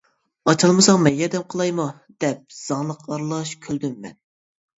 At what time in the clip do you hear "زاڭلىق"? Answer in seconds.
2.61-3.05